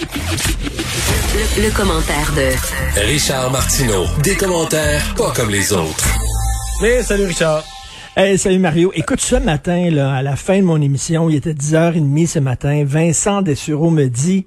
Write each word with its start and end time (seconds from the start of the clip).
Le, 0.00 1.62
le 1.68 1.70
commentaire 1.76 2.32
de 2.34 3.00
Richard 3.06 3.50
Martineau. 3.50 4.04
Des 4.22 4.34
commentaires 4.34 5.02
pas 5.14 5.30
comme 5.36 5.50
les 5.50 5.74
autres. 5.74 6.08
Mais 6.80 7.02
salut 7.02 7.26
Richard. 7.26 7.62
Hey, 8.16 8.38
salut 8.38 8.58
Mario. 8.58 8.92
Écoute, 8.94 9.20
ce 9.20 9.36
matin, 9.36 9.90
là, 9.90 10.14
à 10.14 10.22
la 10.22 10.36
fin 10.36 10.56
de 10.58 10.62
mon 10.64 10.80
émission, 10.80 11.28
il 11.28 11.36
était 11.36 11.52
10h30 11.52 12.26
ce 12.26 12.38
matin, 12.38 12.82
Vincent 12.86 13.42
Dessureau 13.42 13.90
me 13.90 14.06
dit, 14.06 14.46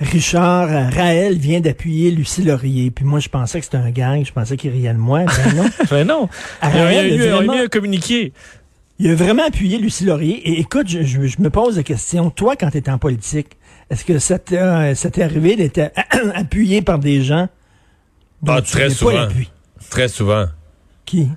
Richard, 0.00 0.68
Raël 0.92 1.38
vient 1.38 1.60
d'appuyer 1.60 2.10
Lucie 2.10 2.42
Laurier. 2.42 2.90
Puis 2.90 3.04
moi, 3.04 3.20
je 3.20 3.28
pensais 3.28 3.60
que 3.60 3.64
c'était 3.64 3.76
un 3.78 3.90
gang, 3.90 4.24
je 4.26 4.32
pensais 4.32 4.56
qu'il 4.56 4.70
riait 4.72 4.92
de 4.92 4.98
moi. 4.98 5.20
Ben 5.24 5.54
non. 5.56 5.64
Ben 5.90 6.06
non. 6.06 6.28
Il 6.64 6.68
y 6.68 6.72
a, 6.72 6.72
il 6.72 6.76
y 6.76 6.80
a 6.80 6.84
Raël, 6.84 7.12
eu, 7.12 7.18
vraiment- 7.30 7.52
il 7.52 7.56
y 7.56 7.58
a 7.60 7.62
eu 7.62 7.66
un 7.66 7.68
communiqué. 7.68 8.32
Il 8.98 9.10
a 9.10 9.14
vraiment 9.14 9.44
appuyé 9.46 9.78
Lucie 9.78 10.04
Laurier. 10.04 10.36
Et 10.48 10.60
écoute, 10.60 10.88
je, 10.88 11.02
je- 11.02 11.26
je 11.26 11.40
me 11.40 11.50
pose 11.50 11.76
la 11.76 11.82
question, 11.82 12.30
toi, 12.30 12.56
quand 12.56 12.70
tu 12.70 12.78
étais 12.78 12.90
en 12.90 12.98
politique, 12.98 13.56
est-ce 13.90 14.04
que 14.04 14.18
ça 14.18 14.38
t'est 14.38 14.58
arrivé 15.22 15.56
d'être 15.56 15.92
appuyé 16.34 16.82
par 16.82 16.98
des 16.98 17.22
gens 17.22 17.48
Ah, 18.46 18.60
très 18.60 18.90
souvent. 18.90 19.28
Très 19.90 20.08
souvent. 20.08 20.46
Qui? 21.04 21.28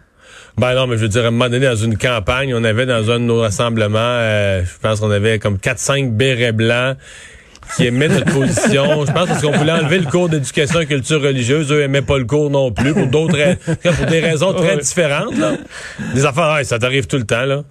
Ben 0.58 0.76
non, 0.76 0.88
mais 0.88 0.98
je 0.98 1.04
veux 1.04 1.08
dire, 1.08 1.24
à 1.24 1.28
un 1.28 1.32
moment 1.32 1.50
donné, 1.50 1.66
dans 1.66 1.76
une 1.76 1.98
campagne, 1.98 2.54
on 2.54 2.64
avait 2.64 2.86
dans 2.86 3.10
un 3.10 3.20
de 3.20 3.26
nos 3.26 3.40
rassemblements, 3.40 4.00
euh, 4.00 4.64
je 4.66 4.78
pense 4.82 5.00
qu'on 5.00 5.12
avait 5.12 5.40
comme 5.40 5.58
4-5 5.58 6.12
bérets 6.12 6.52
blancs 6.52 6.98
qui 7.76 7.86
aimaient 7.86 8.08
notre 8.08 8.32
position. 8.34 9.06
Je 9.06 9.12
pense 9.12 9.28
parce 9.28 9.42
qu'on 9.42 9.52
voulait 9.52 9.72
enlever 9.72 10.00
le 10.00 10.06
cours 10.06 10.30
d'éducation 10.30 10.80
et 10.80 10.86
culture 10.86 11.22
religieuse. 11.22 11.72
Eux 11.72 11.82
aimaient 11.82 12.02
pas 12.02 12.18
le 12.18 12.26
cours 12.26 12.50
non 12.50 12.72
plus, 12.72 12.94
pour 12.94 13.08
d'autres, 13.08 13.38
pour 13.82 14.06
des 14.08 14.20
raisons 14.20 14.54
très 14.54 14.78
différentes. 14.78 15.38
Là. 15.38 15.54
Des 16.14 16.26
affaires, 16.26 16.54
ouais, 16.56 16.64
ça 16.64 16.80
t'arrive 16.80 17.08
tout 17.08 17.18
le 17.18 17.26
temps, 17.26 17.46
là. 17.46 17.64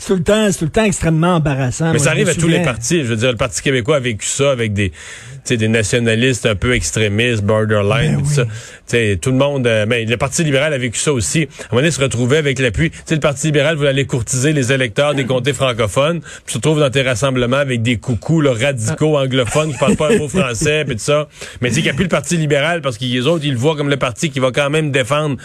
C'est 0.00 0.06
tout 0.08 0.14
le 0.14 0.22
temps, 0.22 0.46
c'est 0.52 0.58
tout 0.58 0.64
le 0.64 0.70
temps 0.70 0.84
extrêmement 0.84 1.34
embarrassant. 1.34 1.86
Mais 1.86 1.92
Moi, 1.94 1.98
ça 1.98 2.10
arrive 2.10 2.28
à 2.28 2.34
tous 2.34 2.46
les 2.48 2.62
partis. 2.62 3.00
Je 3.02 3.08
veux 3.08 3.16
dire, 3.16 3.30
le 3.32 3.36
Parti 3.36 3.60
québécois 3.62 3.96
a 3.96 4.00
vécu 4.00 4.26
ça 4.26 4.52
avec 4.52 4.72
des, 4.72 4.90
tu 4.90 4.96
sais, 5.44 5.56
des 5.56 5.66
nationalistes 5.66 6.46
un 6.46 6.54
peu 6.54 6.72
extrémistes, 6.74 7.42
borderline, 7.42 8.12
Ben 8.16 8.18
tout 8.22 8.28
oui. 8.28 8.34
ça. 8.34 8.44
Tu 8.44 8.50
sais, 8.86 9.18
tout 9.20 9.30
le 9.32 9.36
monde, 9.36 9.66
euh, 9.66 9.86
mais 9.88 10.04
le 10.04 10.16
Parti 10.16 10.44
libéral 10.44 10.72
a 10.72 10.78
vécu 10.78 10.98
ça 11.00 11.12
aussi. 11.12 11.40
À 11.40 11.42
un 11.42 11.46
moment 11.72 11.80
donné, 11.82 11.90
se 11.90 12.00
retrouver 12.00 12.36
avec 12.38 12.58
l'appui. 12.60 12.90
Tu 12.90 12.96
sais, 13.06 13.14
le 13.16 13.20
Parti 13.20 13.46
libéral 13.48 13.76
voulait 13.76 13.88
aller 13.90 14.06
courtiser 14.06 14.52
les 14.52 14.72
électeurs 14.72 15.14
des 15.14 15.24
comtés 15.26 15.52
francophones, 15.52 16.20
puis 16.20 16.52
se 16.52 16.58
retrouve 16.58 16.78
dans 16.78 16.90
tes 16.90 17.02
rassemblements 17.02 17.56
avec 17.56 17.82
des 17.82 17.96
coucous 17.96 18.40
là, 18.40 18.52
radicaux 18.54 19.18
anglophones 19.18 19.72
qui 19.72 19.78
parlent 19.78 19.96
pas 19.96 20.12
un 20.14 20.18
mot 20.18 20.28
français, 20.28 20.84
puis 20.86 20.94
tout 20.94 21.02
ça. 21.02 21.28
Mais 21.60 21.70
tu 21.70 21.74
sais, 21.74 21.80
qu'il 21.80 21.90
n'y 21.90 21.94
a 21.94 21.94
plus 21.94 22.04
le 22.04 22.08
Parti 22.08 22.36
libéral 22.36 22.80
parce 22.82 22.96
que 22.98 23.04
les 23.04 23.26
autres, 23.26 23.44
ils 23.44 23.52
le 23.52 23.58
voient 23.58 23.76
comme 23.76 23.90
le 23.90 23.96
parti 23.96 24.30
qui 24.30 24.38
va 24.38 24.52
quand 24.52 24.70
même 24.70 24.90
défendre 24.92 25.36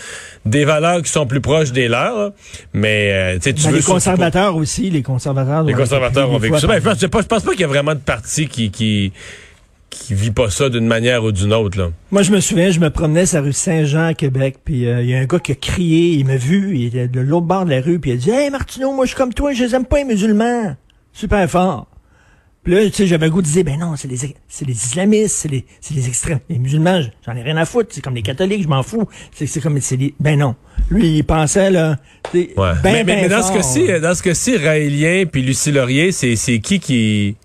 des 0.46 0.64
valeurs 0.64 1.02
qui 1.02 1.12
sont 1.12 1.26
plus 1.26 1.42
proches 1.42 1.72
des 1.72 1.88
leurs. 1.88 2.18
là. 2.18 2.30
Mais 2.74 3.10
euh, 3.12 3.34
tu 3.36 3.42
sais, 3.42 3.54
tu 3.54 3.64
Ben, 3.64 3.70
veux 3.72 3.76
les 3.78 3.82
conservateurs 4.44 4.56
aussi, 4.56 4.90
les 4.90 5.04
conservateurs. 5.04 5.64
les 5.64 5.74
conservateurs 5.74 6.32
ont 6.32 6.38
vécu 6.38 6.60
ça. 6.60 6.68
Ben, 6.68 6.80
je, 6.80 6.84
pense, 6.84 7.00
je 7.00 7.08
pas 7.08 7.52
qu'il 7.52 7.62
y 7.62 7.64
a 7.64 7.68
vraiment 7.68 7.96
de 7.96 8.00
parti 8.00 8.48
qui, 8.48 8.72
qui, 8.72 9.12
qui 9.90 10.14
vit 10.14 10.32
pas 10.32 10.50
ça 10.50 10.70
d'une 10.70 10.88
manière 10.88 11.24
ou 11.24 11.32
d'une 11.32 11.54
autre. 11.54 11.78
Là. 11.78 11.90
Moi, 12.12 12.24
je 12.24 12.32
me 12.32 12.40
souviens, 12.40 12.72
je 12.72 12.80
me 12.80 12.90
promenais 12.90 13.26
sur 13.26 13.40
la 13.40 13.46
rue 13.46 13.54
Saint-Jean 13.54 14.08
à 14.08 14.14
Québec, 14.14 14.58
puis 14.64 14.88
euh, 14.88 15.02
il 15.02 15.10
y 15.10 15.16
a 15.16 15.20
un 15.20 15.26
gars 15.26 15.40
qui 15.40 15.52
a 15.52 15.56
crié, 15.56 16.14
il 16.14 16.26
m'a 16.26 16.36
vu, 16.36 16.78
il 16.78 16.86
était 16.88 17.08
de 17.08 17.20
l'autre 17.20 17.46
bord 17.46 17.66
de 17.66 17.72
la 17.72 17.82
rue, 17.82 18.00
puis 18.00 18.12
il 18.12 18.14
a 18.14 18.18
dit 18.18 18.30
Hey 18.32 18.50
Martineau, 18.50 18.94
moi 18.94 19.06
je 19.06 19.10
suis 19.10 19.18
comme 19.18 19.34
toi, 19.34 19.54
je 19.54 19.64
les 19.64 19.76
aime 19.76 19.86
pas 19.86 19.98
les 19.98 20.06
musulmans. 20.06 20.76
Super 21.14 21.50
fort. 21.50 21.88
Puis 22.64 22.74
là, 22.74 22.86
tu 22.86 22.92
sais, 22.94 23.08
j'avais 23.08 23.30
goût 23.30 23.42
de 23.42 23.48
dire, 23.48 23.64
ben 23.66 23.78
non, 23.78 23.96
c'est 23.98 24.08
les, 24.08 24.16
c'est 24.48 24.66
les 24.66 24.74
islamistes, 24.74 25.36
c'est 25.36 25.50
les, 25.50 25.66
c'est 25.82 25.94
les 25.96 26.08
extrêmes. 26.08 26.40
Les 26.50 26.58
musulmans, 26.60 27.02
j'en 27.26 27.36
ai 27.36 27.42
rien 27.42 27.58
à 27.58 27.66
foutre, 27.66 27.90
c'est 27.92 28.00
comme 28.02 28.16
les 28.16 28.22
catholiques, 28.22 28.64
je 28.64 28.70
m'en 28.70 28.84
fous. 28.84 29.06
C'est, 29.34 29.48
c'est 29.48 29.60
comme, 29.60 29.80
c'est 29.82 29.98
les, 29.98 30.14
ben 30.20 30.40
non. 30.40 30.56
Lui, 30.90 31.18
il 31.18 31.24
pensait, 31.24 31.72
là, 31.72 31.98
c'est 32.32 32.52
Ouais. 32.56 32.56
ben, 32.56 32.76
mais, 32.84 32.92
mais- 32.92 33.04
ben 33.04 33.22
mais 33.24 33.30
dans 33.30 33.44
ce 33.44 33.52
cas-ci, 33.52 33.88
dans 34.02 34.16
ce 34.16 34.24
cas-ci, 34.24 34.56
Raélien 34.58 35.26
puis 35.30 35.42
Lucie 35.42 35.72
Laurier, 35.74 36.12
c'est, 36.14 36.36
c'est 36.38 36.60
qui 36.60 36.80
qui. 36.80 37.36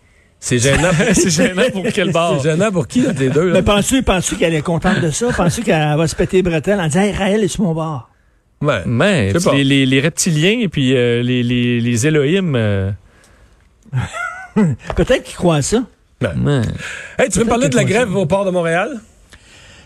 C'est 0.40 0.60
gênant. 0.60 0.90
C'est 1.14 1.30
gênant 1.30 1.68
pour 1.72 1.82
quel 1.92 2.12
bord? 2.12 2.40
C'est 2.40 2.50
gênant 2.50 2.70
pour 2.70 2.86
qui, 2.86 3.04
entre 3.04 3.18
les 3.18 3.28
deux? 3.28 3.48
Là? 3.48 3.54
Mais 3.54 3.62
penses-tu, 3.62 4.04
penses-tu 4.04 4.36
qu'elle 4.36 4.54
est 4.54 4.62
contente 4.62 5.00
de 5.00 5.10
ça? 5.10 5.32
Penses-tu 5.36 5.62
qu'elle 5.64 5.96
va 5.96 6.06
se 6.06 6.14
péter 6.14 6.36
les 6.36 6.42
bretelles 6.44 6.78
en 6.78 6.86
disant, 6.86 7.00
hey, 7.00 7.10
Raël 7.10 7.42
est 7.42 7.48
sur 7.48 7.64
mon 7.64 7.74
bord? 7.74 8.08
Ouais. 8.62 8.82
Mais 8.86 9.30
Je 9.34 9.38
sais 9.40 9.50
pas. 9.50 9.56
les, 9.56 9.64
les, 9.64 9.84
les 9.84 10.00
reptiliens 10.00 10.60
et 10.60 10.68
puis 10.68 10.94
euh, 10.94 11.24
les, 11.24 11.42
les, 11.42 11.80
les 11.80 12.06
Elohim. 12.06 12.54
euh, 12.54 12.92
Peut-être 14.96 15.22
qu'il 15.22 15.36
croit 15.36 15.56
à 15.56 15.62
ça. 15.62 15.84
ouais. 16.22 16.62
Hey, 17.18 17.28
tu 17.30 17.38
veux 17.38 17.44
me 17.44 17.48
parler 17.48 17.68
de 17.68 17.76
la 17.76 17.84
grève 17.84 18.14
au 18.16 18.26
port 18.26 18.44
de 18.44 18.50
Montréal? 18.50 19.00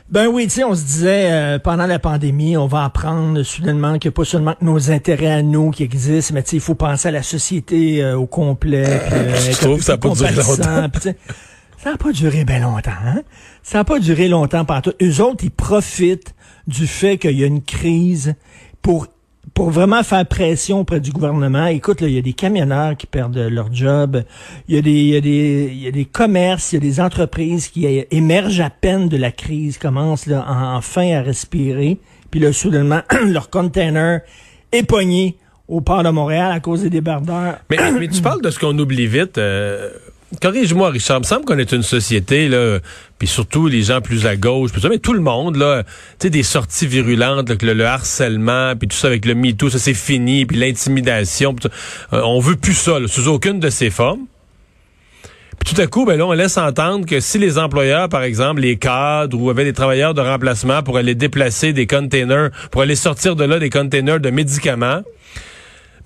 Ben 0.09 0.27
oui, 0.27 0.45
tu 0.45 0.51
sais, 0.51 0.65
on 0.65 0.75
se 0.75 0.83
disait 0.83 1.33
euh, 1.33 1.59
pendant 1.59 1.87
la 1.87 1.99
pandémie, 1.99 2.55
on 2.59 2.67
va 2.67 2.85
apprendre 2.85 3.43
soudainement 3.43 3.99
qu'il 3.99 4.11
n'y 4.11 4.13
a 4.13 4.17
pas 4.17 4.25
seulement 4.27 4.53
que 4.53 4.63
nos 4.63 4.91
intérêts 4.91 5.33
à 5.33 5.43
nous 5.43 5.71
qui 5.71 5.85
existent, 5.85 6.35
mais 6.35 6.43
tu 6.43 6.51
sais, 6.51 6.57
il 6.57 6.61
faut 6.61 6.75
penser 6.75 7.09
à 7.09 7.13
la 7.13 7.23
société 7.23 8.05
euh, 8.05 8.19
au 8.19 8.27
complet. 8.27 9.01
puis, 9.07 9.15
euh, 9.19 9.35
Je 9.37 9.59
trouve 9.59 9.79
que 9.79 9.85
ça 9.85 9.95
a 9.95 9.97
plus 9.97 10.11
pas 10.11 10.15
duré 10.17 10.33
longtemps. 10.35 10.89
ça 11.79 11.91
n'a 11.91 11.97
pas 11.97 12.13
duré 12.13 12.45
bien 12.45 12.59
longtemps. 12.59 12.91
Hein? 13.07 13.23
Ça 13.63 13.79
n'a 13.79 13.85
pas 13.85 13.99
duré 14.01 14.29
longtemps 14.29 14.67
partout. 14.67 14.93
Eux 15.01 15.23
autres, 15.23 15.45
ils 15.45 15.51
profitent 15.51 16.35
du 16.67 16.87
fait 16.87 17.17
qu'il 17.17 17.39
y 17.39 17.45
a 17.45 17.47
une 17.47 17.63
crise 17.63 18.35
pour 18.83 19.07
pour 19.55 19.71
vraiment 19.71 20.03
faire 20.03 20.25
pression 20.27 20.81
auprès 20.81 21.01
du 21.01 21.11
gouvernement. 21.11 21.67
Écoute, 21.67 21.99
il 22.03 22.11
y 22.11 22.19
a 22.19 22.23
des 22.23 22.33
camionneurs 22.33 22.97
qui 22.97 23.07
perdent 23.07 23.37
leur 23.37 23.73
job. 23.73 24.23
Il 24.69 24.77
y 24.77 24.79
a 24.79 24.83
des, 24.83 25.71
y 25.73 25.79
y 25.85 25.89
a 25.89 25.91
des 25.91 26.05
commerces, 26.05 26.73
il 26.73 26.77
y 26.77 26.79
a 26.79 26.81
des 26.81 27.01
entreprises 27.01 27.69
qui 27.69 27.87
émergent 28.11 28.61
à 28.61 28.71
peine 28.71 29.09
de 29.09 29.17
la 29.17 29.33
crise, 29.33 29.79
commencent 29.79 30.27
là, 30.27 30.45
en- 30.49 30.77
enfin 30.77 31.13
à 31.13 31.23
respirer. 31.23 31.99
Puis 32.31 32.41
là, 32.41 32.53
soudainement, 32.53 33.03
leur 33.27 33.51
container 33.51 34.21
est 34.71 34.85
pogné 34.85 35.37
au 35.69 35.81
port 35.81 36.03
de 36.03 36.09
Montréal 36.11 36.53
à 36.53 36.61
cause 36.61 36.83
des 36.83 36.91
débardeurs. 36.91 37.59
Mais, 37.71 37.79
mais 37.99 38.09
tu 38.09 38.23
parles 38.23 38.43
de 38.43 38.51
ce 38.51 38.59
qu'on 38.59 38.79
oublie 38.79 39.07
vite. 39.07 39.39
euh, 39.39 39.91
Corrige-moi, 40.41 40.91
Richard. 40.91 41.19
Il 41.19 41.21
me 41.21 41.27
semble 41.27 41.45
qu'on 41.45 41.59
est 41.59 41.73
une 41.73 41.83
société, 41.83 42.49
là, 42.49 42.79
puis 43.19 43.29
surtout 43.29 43.67
les 43.67 43.83
gens 43.83 44.01
plus 44.01 44.27
à 44.27 44.37
gauche, 44.37 44.73
puis 44.73 44.81
ça, 44.81 44.89
mais 44.89 44.99
tout 44.99 45.13
le 45.13 45.21
monde, 45.21 45.57
là, 45.57 45.83
tu 45.85 45.91
sais, 46.21 46.31
des 46.31 46.43
sorties 46.43 46.87
virulentes, 46.87 47.49
là, 47.49 47.57
le, 47.61 47.73
le 47.75 47.87
harcèlement, 47.87 48.75
puis 48.77 48.89
tout 48.89 48.97
ça 48.97 49.09
avec 49.09 49.27
le 49.27 49.35
MeToo, 49.35 49.71
ça 49.71 49.79
c'est 49.79 49.95
fini, 49.95 50.47
puis 50.47 50.57
l'intimidation, 50.57 51.55
tout. 51.55 51.69
Euh, 52.13 52.23
on 52.25 52.41
veut 52.41 52.57
plus 52.57 52.75
ça, 52.75 52.99
là, 52.99 53.09
sous 53.09 53.29
aucune 53.29 53.61
de 53.61 53.71
ces 53.71 53.91
formes. 53.91 54.27
Puis 55.65 55.75
tout 55.75 55.81
à 55.81 55.87
coup, 55.87 56.05
ben 56.05 56.17
là, 56.17 56.27
on 56.27 56.33
laisse 56.33 56.57
entendre 56.57 57.07
que 57.07 57.21
si 57.21 57.39
les 57.39 57.59
employeurs, 57.59 58.09
par 58.09 58.23
exemple, 58.23 58.63
les 58.63 58.77
cadres 58.77 59.41
ou 59.41 59.49
avaient 59.49 59.65
des 59.65 59.73
travailleurs 59.73 60.13
de 60.13 60.21
remplacement 60.21 60.83
pour 60.83 60.97
aller 60.97 61.15
déplacer 61.15 61.73
des 61.73 61.87
containers, 61.87 62.51
pour 62.73 62.83
aller 62.83 62.97
sortir 62.97 63.37
de 63.37 63.45
là 63.45 63.61
des 63.61 63.71
containers 63.71 64.19
de 64.19 64.31
médicaments, 64.31 65.03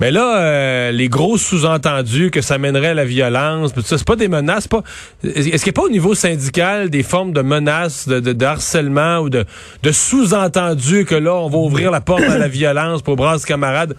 mais 0.01 0.11
là, 0.11 0.39
euh, 0.41 0.91
les 0.93 1.09
gros 1.09 1.39
sous-entendus 1.39 2.31
que 2.31 2.41
ça 2.43 2.59
mènerait 2.59 2.89
à 2.89 2.95
la 2.95 3.05
violence, 3.05 3.73
tout 3.73 3.81
ça, 3.83 3.97
c'est 3.99 4.07
pas 4.07 4.17
des 4.17 4.29
menaces, 4.29 4.69
pas. 4.69 4.83
Est-ce 5.25 5.43
qu'il 5.43 5.53
n'y 5.53 5.69
a 5.71 5.73
pas 5.73 5.83
au 5.83 5.91
niveau 5.91 6.15
syndical 6.15 6.91
des 6.91 7.03
formes 7.03 7.33
de 7.33 7.43
menaces, 7.43 8.07
de, 8.09 8.21
de, 8.21 8.33
de 8.33 8.45
harcèlement 8.45 9.19
ou 9.19 9.31
de, 9.31 9.45
de 9.83 9.93
sous-entendus 9.93 11.05
que 11.05 11.15
là, 11.15 11.35
on 11.35 11.49
va 11.49 11.59
ouvrir 11.59 11.91
la 11.91 12.01
porte 12.01 12.23
à 12.25 12.39
la 12.39 12.49
violence 12.49 13.03
pour 13.03 13.17
brasser 13.17 13.47
camarades 13.47 13.95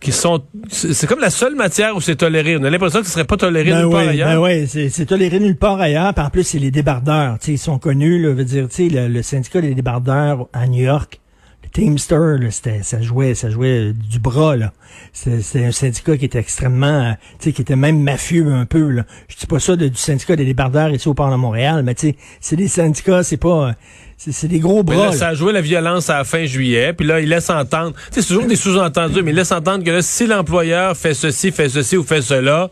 qui 0.00 0.12
sont. 0.12 0.42
C'est 0.68 1.06
comme 1.08 1.18
la 1.20 1.30
seule 1.30 1.56
matière 1.56 1.96
où 1.96 2.00
c'est 2.00 2.16
toléré. 2.16 2.56
On 2.56 2.62
a 2.62 2.70
l'impression 2.70 3.00
que 3.00 3.06
ce 3.06 3.12
serait 3.12 3.24
pas 3.24 3.36
toléré 3.36 3.70
Ben 3.70 3.82
nulle 3.82 3.90
part 3.90 4.02
oui, 4.02 4.08
ailleurs. 4.08 4.28
ben 4.28 4.38
oui, 4.38 4.66
c'est 4.68 4.90
c'est 4.90 5.06
toléré 5.06 5.40
nulle 5.40 5.56
part 5.56 5.80
ailleurs. 5.80 6.14
Puis 6.14 6.24
en 6.24 6.30
plus, 6.30 6.44
c'est 6.44 6.58
les 6.60 6.70
débardeurs. 6.70 7.38
Tu 7.40 7.46
sais, 7.46 7.52
ils 7.54 7.58
sont 7.58 7.78
connus, 7.80 8.22
là, 8.22 8.32
veut 8.32 8.44
dire, 8.44 8.68
tu 8.68 8.88
sais, 8.88 8.94
le, 8.94 9.08
le 9.08 9.22
syndicat 9.22 9.60
des 9.60 9.74
débardeurs 9.74 10.46
à 10.52 10.68
New 10.68 10.82
York, 10.84 11.20
Teamster, 11.72 12.38
là, 12.38 12.50
c'était, 12.50 12.82
ça 12.82 13.00
jouait, 13.00 13.34
ça 13.34 13.50
jouait 13.50 13.92
du 13.92 14.18
bras, 14.18 14.56
là. 14.56 14.72
C'était 15.12 15.64
un 15.64 15.72
syndicat 15.72 16.16
qui 16.16 16.24
était 16.24 16.38
extrêmement, 16.38 16.86
euh, 17.10 17.12
tu 17.38 17.44
sais, 17.46 17.52
qui 17.52 17.62
était 17.62 17.76
même 17.76 18.00
mafieux 18.02 18.52
un 18.52 18.64
peu, 18.66 18.90
là. 18.90 19.04
Je 19.28 19.36
dis 19.36 19.46
pas 19.46 19.58
ça 19.60 19.76
de- 19.76 19.88
du 19.88 19.96
syndicat 19.96 20.36
des 20.36 20.44
débardeurs 20.44 20.90
ici 20.90 21.08
au 21.08 21.14
port 21.14 21.30
de 21.30 21.36
Montréal, 21.36 21.82
mais 21.84 21.94
tu 21.94 22.08
sais, 22.08 22.16
c'est 22.40 22.56
des 22.56 22.68
syndicats, 22.68 23.22
c'est 23.22 23.36
pas, 23.36 23.68
euh, 23.68 23.72
c'est 24.16 24.48
des 24.48 24.58
gros 24.60 24.78
Mais 24.82 24.94
bras. 24.94 25.04
là, 25.06 25.10
là. 25.10 25.12
ça 25.12 25.28
a 25.28 25.34
joué 25.34 25.52
la 25.52 25.60
violence 25.60 26.10
à 26.10 26.18
la 26.18 26.24
fin 26.24 26.44
juillet, 26.44 26.92
puis 26.92 27.06
là, 27.06 27.20
il 27.20 27.28
laisse 27.28 27.50
entendre. 27.50 27.92
Tu 28.08 28.14
sais, 28.14 28.22
c'est 28.22 28.28
toujours 28.28 28.46
des 28.46 28.56
sous-entendus, 28.56 29.22
mais 29.22 29.30
il 29.30 29.36
laisse 29.36 29.52
entendre 29.52 29.84
que 29.84 29.90
là, 29.90 30.02
si 30.02 30.26
l'employeur 30.26 30.96
fait 30.96 31.14
ceci, 31.14 31.52
fait 31.52 31.68
ceci 31.68 31.96
ou 31.96 32.02
fait 32.02 32.22
cela, 32.22 32.70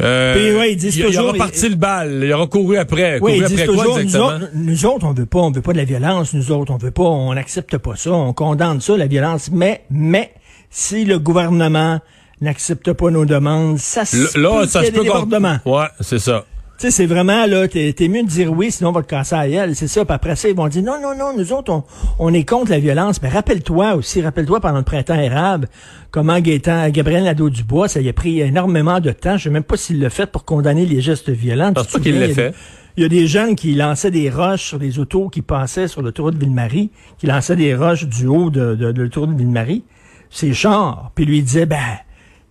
euh, 0.00 0.34
Puis, 0.34 0.58
ouais, 0.58 0.72
ils 0.72 0.76
disent 0.76 0.96
il, 0.96 1.00
il 1.00 1.06
toujours- 1.06 1.28
aura 1.28 1.38
parti 1.38 1.68
le 1.68 1.76
bal, 1.76 2.20
il 2.24 2.32
aura 2.32 2.46
couru 2.46 2.76
après. 2.76 3.14
Oui, 3.20 3.32
couru 3.32 3.32
ils 3.36 3.44
disent 3.44 3.60
après 3.62 3.66
quoi 3.74 3.84
toujours, 3.84 3.98
nous 3.98 4.16
autres, 4.16 4.50
nous 4.54 4.86
autres, 4.86 5.06
on 5.06 5.12
veut 5.12 5.26
pas, 5.26 5.38
on 5.38 5.50
veut 5.50 5.62
pas 5.62 5.72
de 5.72 5.78
la 5.78 5.84
violence, 5.84 6.34
nous 6.34 6.52
autres, 6.52 6.72
on 6.72 6.76
veut 6.76 6.90
pas, 6.90 7.04
on 7.04 7.34
n'accepte 7.34 7.78
pas 7.78 7.96
ça, 7.96 8.12
on 8.12 8.32
condamne 8.32 8.80
ça, 8.80 8.96
la 8.96 9.06
violence, 9.06 9.50
mais, 9.52 9.82
mais, 9.90 10.32
si 10.70 11.04
le 11.04 11.18
gouvernement 11.18 12.00
n'accepte 12.40 12.92
pas 12.92 13.10
nos 13.10 13.24
demandes, 13.24 13.78
ça 13.78 14.04
se 14.04 14.38
Là, 14.38 14.60
peut 14.60 14.66
ça 14.66 14.84
se 14.84 14.90
peut 14.90 15.02
débordements. 15.02 15.58
Ouais, 15.64 15.86
c'est 16.00 16.18
ça. 16.18 16.44
Tu 16.78 16.82
sais, 16.86 16.90
c'est 16.90 17.06
vraiment, 17.06 17.46
là, 17.46 17.66
t'es 17.68 17.94
t'es 17.94 18.06
mieux 18.08 18.22
de 18.22 18.28
dire 18.28 18.52
oui, 18.52 18.70
sinon 18.70 18.90
on 18.90 18.92
va 18.92 19.02
te 19.02 19.06
casser 19.08 19.34
à 19.34 19.48
elle, 19.48 19.74
c'est 19.74 19.88
ça. 19.88 20.04
Puis 20.04 20.14
après 20.14 20.36
ça, 20.36 20.48
ils 20.48 20.54
vont 20.54 20.68
dire, 20.68 20.82
non, 20.82 21.00
non, 21.00 21.16
non, 21.16 21.32
nous 21.36 21.52
autres, 21.54 21.72
on, 21.72 21.84
on 22.18 22.34
est 22.34 22.44
contre 22.44 22.70
la 22.70 22.78
violence. 22.78 23.22
Mais 23.22 23.30
rappelle-toi 23.30 23.94
aussi, 23.94 24.20
rappelle-toi 24.20 24.60
pendant 24.60 24.76
le 24.78 24.84
printemps 24.84 25.14
érable, 25.18 25.68
comment 26.10 26.38
Gaétan, 26.38 26.90
Gabriel 26.90 27.24
Nadeau-Dubois, 27.24 27.88
ça 27.88 28.00
y 28.02 28.08
a 28.10 28.12
pris 28.12 28.40
énormément 28.40 29.00
de 29.00 29.10
temps. 29.10 29.38
Je 29.38 29.44
sais 29.44 29.50
même 29.50 29.62
pas 29.62 29.78
s'il 29.78 30.00
l'a 30.00 30.10
fait 30.10 30.26
pour 30.30 30.44
condamner 30.44 30.84
les 30.84 31.00
gestes 31.00 31.30
violents. 31.30 31.72
Pas 31.72 31.82
qu'il 31.84 31.90
souviens, 31.92 32.12
l'ait 32.12 32.26
il 32.26 32.28
y 32.28 32.32
a 32.32 32.34
fait. 32.34 32.50
des- 32.50 32.56
Il 32.98 33.02
y 33.02 33.06
a 33.06 33.08
des 33.08 33.26
jeunes 33.26 33.56
qui 33.56 33.74
lançaient 33.74 34.10
des 34.10 34.28
roches 34.30 34.64
sur 34.64 34.78
des 34.78 34.98
autos 34.98 35.28
qui 35.30 35.40
passaient 35.42 35.88
sur 35.88 36.02
l'autoroute 36.02 36.34
Ville-Marie, 36.36 36.90
qui 37.18 37.26
lançaient 37.26 37.56
des 37.56 37.74
roches 37.74 38.04
du 38.04 38.26
haut 38.26 38.50
de, 38.50 38.74
de, 38.74 38.92
de 38.92 39.02
l'autoroute 39.02 39.36
Ville-Marie. 39.36 39.82
C'est 40.30 40.52
chars. 40.52 41.10
Puis 41.14 41.24
lui 41.24 41.38
il 41.38 41.44
disait, 41.44 41.64
ben, 41.66 41.78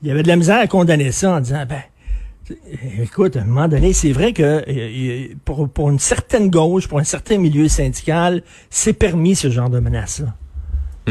il 0.01 0.07
y 0.07 0.11
avait 0.11 0.23
de 0.23 0.27
la 0.27 0.35
misère 0.35 0.59
à 0.59 0.67
condamner 0.67 1.11
ça 1.11 1.31
en 1.35 1.39
disant, 1.41 1.63
ben, 1.69 1.81
Écoute, 2.99 3.37
à 3.37 3.41
un 3.41 3.45
moment 3.45 3.67
donné, 3.67 3.93
c'est 3.93 4.11
vrai 4.11 4.33
que 4.33 4.63
euh, 4.67 5.33
pour, 5.45 5.67
pour 5.69 5.89
une 5.89 5.99
certaine 5.99 6.49
gauche, 6.49 6.87
pour 6.87 6.99
un 6.99 7.03
certain 7.03 7.37
milieu 7.37 7.67
syndical, 7.67 8.43
c'est 8.69 8.93
permis 8.93 9.35
ce 9.35 9.49
genre 9.49 9.69
de 9.69 9.79
menace-là. 9.79 10.35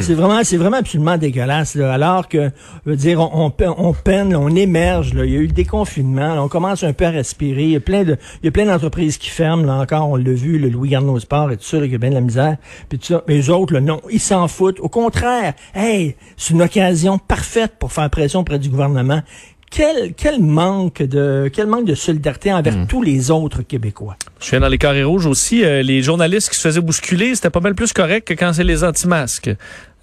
C'est 0.01 0.15
vraiment, 0.15 0.43
c'est 0.43 0.57
vraiment 0.57 0.79
absolument 0.79 1.17
dégueulasse. 1.17 1.77
Là. 1.77 1.93
Alors 1.93 2.29
que, 2.29 2.51
je 2.85 2.91
veux 2.91 2.97
dire, 2.97 3.21
on, 3.21 3.53
on, 3.59 3.75
on 3.79 3.93
peine, 3.93 4.35
on 4.35 4.49
émerge. 4.49 5.15
Là. 5.15 5.25
Il 5.25 5.33
y 5.33 5.37
a 5.37 5.39
eu 5.39 5.47
le 5.47 5.53
déconfinement. 5.53 6.35
là. 6.35 6.43
on 6.43 6.49
commence 6.49 6.83
un 6.83 6.93
peu 6.93 7.05
à 7.05 7.11
respirer. 7.11 7.63
Il 7.63 7.71
y 7.71 7.77
a 7.77 7.81
plein 7.81 8.03
de, 8.03 8.17
il 8.43 8.47
y 8.47 8.49
a 8.49 8.51
plein 8.51 8.67
d'entreprises 8.67 9.19
qui 9.19 9.31
ferment. 9.31 9.65
Là 9.65 9.75
encore, 9.75 10.09
on 10.11 10.17
l'a 10.17 10.33
vu, 10.33 10.59
le 10.59 10.69
Louis 10.69 10.89
Garneau 10.89 11.19
Sport 11.21 11.53
et 11.53 11.57
tout 11.57 11.65
ça, 11.65 11.79
il 11.79 11.93
y 11.93 11.95
a 11.95 11.99
bien 11.99 12.11
de 12.11 12.15
la 12.17 12.21
misère. 12.21 12.57
Puis 12.89 12.99
tout 12.99 13.07
ça. 13.07 13.23
Mais 13.29 13.35
les 13.35 13.51
autres, 13.51 13.73
là, 13.73 13.81
non, 13.81 14.01
ils 14.11 14.21
s'en 14.21 14.49
foutent. 14.49 14.81
Au 14.81 14.89
contraire, 14.89 15.55
hey, 15.75 16.17
c'est 16.37 16.55
une 16.55 16.63
occasion 16.63 17.19
parfaite 17.19 17.75
pour 17.79 17.93
faire 17.93 18.11
pression 18.11 18.41
auprès 18.41 18.59
du 18.59 18.71
gouvernement. 18.71 19.23
Quel, 19.71 20.15
quel 20.15 20.41
manque 20.41 21.03
de, 21.03 21.51
quel 21.53 21.67
manque 21.67 21.87
de 21.87 21.95
solidarité 21.95 22.53
envers 22.53 22.87
tous 22.87 23.03
les 23.03 23.31
autres 23.31 23.63
Québécois? 23.63 24.17
Je 24.41 24.51
viens 24.51 24.61
dans 24.61 24.69
les 24.69 24.79
carrés 24.79 25.03
rouges 25.05 25.27
aussi. 25.27 25.65
euh, 25.65 25.83
les 25.83 26.03
journalistes 26.03 26.51
qui 26.51 26.57
se 26.57 26.61
faisaient 26.61 26.81
bousculer, 26.81 27.35
c'était 27.35 27.51
pas 27.51 27.61
mal 27.61 27.75
plus 27.75 27.93
correct 27.93 28.29
que 28.29 28.35
quand 28.35 28.53
c'est 28.53 28.65
les 28.65 28.85
anti-masques. 28.85 29.51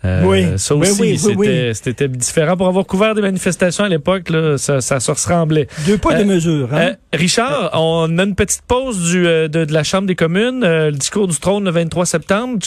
Euh, 0.04 0.24
Oui. 0.26 0.46
Ça 0.58 0.76
Oui, 0.76 0.90
aussi, 0.90 1.02
oui, 1.02 1.36
oui, 1.38 1.72
c'était 1.76 2.08
différent. 2.08 2.58
Pour 2.58 2.68
avoir 2.68 2.86
couvert 2.86 3.14
des 3.14 3.22
manifestations 3.22 3.84
à 3.84 3.90
l'époque, 3.90 4.32
ça, 4.58 4.82
ça 4.82 5.00
se 5.00 5.12
ressemblait. 5.12 5.68
Deux 5.86 5.98
pas, 6.00 6.14
Euh, 6.16 6.18
deux 6.20 6.26
mesures. 6.26 6.70
Hein? 6.74 6.78
Euh, 6.90 6.94
Richard, 7.14 7.70
on 7.74 8.18
a 8.18 8.24
une 8.24 8.34
petite 8.36 8.64
pause 8.68 9.12
du, 9.12 9.28
euh, 9.28 9.48
de, 9.48 9.64
de 9.66 9.74
la 9.74 9.84
Chambre 9.84 10.08
des 10.08 10.16
communes, 10.16 10.64
euh, 10.64 10.86
le 10.92 10.98
discours 10.98 11.28
du 11.28 11.38
trône 11.38 11.66
le 11.66 11.72
23 11.72 12.06
septembre. 12.08 12.58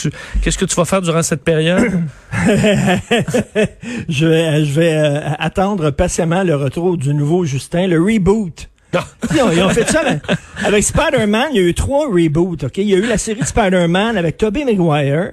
Qu'est-ce 0.42 0.58
que 0.58 0.64
tu 0.64 0.76
vas 0.76 0.84
faire 0.84 1.02
durant 1.02 1.22
cette 1.22 1.42
période? 1.42 1.82
je 4.08 4.26
vais, 4.26 4.64
je 4.64 4.72
vais 4.72 4.94
euh, 4.94 5.20
attendre 5.38 5.90
patiemment 5.90 6.42
le 6.42 6.54
retour 6.56 6.96
du 6.96 7.14
nouveau 7.14 7.44
Justin, 7.44 7.86
le 7.88 8.00
reboot. 8.00 8.68
Ah. 8.96 9.04
Ils 9.34 9.42
ont, 9.42 9.50
ils 9.50 9.62
ont 9.62 9.68
fait 9.70 9.88
ça 9.90 10.00
avec, 10.02 10.20
avec 10.64 10.84
Spider-Man. 10.84 11.48
Il 11.52 11.56
y 11.60 11.64
a 11.64 11.68
eu 11.68 11.74
trois 11.74 12.06
reboots. 12.06 12.62
Ok, 12.64 12.78
il 12.78 12.88
y 12.88 12.94
a 12.94 12.98
eu 12.98 13.06
la 13.06 13.18
série 13.18 13.40
de 13.40 13.44
Spider-Man 13.46 14.16
avec 14.16 14.36
Tobey 14.36 14.64
Maguire. 14.64 15.32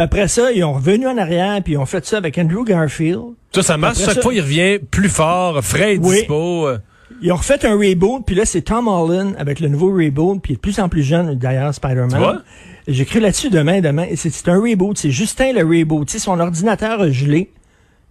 Puis 0.00 0.04
après 0.06 0.28
ça, 0.28 0.50
ils 0.50 0.64
ont 0.64 0.72
revenu 0.72 1.06
en 1.06 1.18
arrière 1.18 1.60
puis 1.62 1.74
ils 1.74 1.76
ont 1.76 1.84
fait 1.84 2.06
ça 2.06 2.16
avec 2.16 2.38
Andrew 2.38 2.64
Garfield. 2.64 3.20
Ça, 3.52 3.62
ça 3.62 3.76
marche. 3.76 3.98
Chaque 3.98 4.14
ça- 4.14 4.22
fois, 4.22 4.32
il 4.32 4.40
revient 4.40 4.78
plus 4.90 5.10
fort, 5.10 5.62
frais 5.62 5.96
et 5.96 5.98
Oui. 5.98 6.20
dispo. 6.20 6.68
euh. 6.68 6.78
Ils 7.20 7.30
ont 7.32 7.36
refait 7.36 7.66
un 7.66 7.74
reboot, 7.76 8.22
puis 8.24 8.34
là, 8.34 8.46
c'est 8.46 8.62
Tom 8.62 8.88
Holland 8.88 9.34
avec 9.38 9.60
le 9.60 9.68
nouveau 9.68 9.92
reboot, 9.92 10.40
puis 10.40 10.52
il 10.52 10.54
est 10.54 10.56
de 10.56 10.60
plus 10.60 10.78
en 10.78 10.88
plus 10.88 11.02
jeune, 11.02 11.34
d'ailleurs? 11.34 11.74
Spider-Man. 11.74 12.40
J'écris 12.88 13.20
là-dessus 13.20 13.50
demain, 13.50 13.80
demain. 13.82 14.06
C'est 14.16 14.30
c'est 14.30 14.48
un 14.48 14.58
reboot. 14.58 14.96
C'est 14.96 15.10
Justin 15.10 15.52
le 15.52 15.64
reboot. 15.64 16.06
Tu 16.08 16.14
sais, 16.14 16.18
son 16.18 16.40
ordinateur 16.40 17.00
a 17.02 17.10
gelé. 17.10 17.50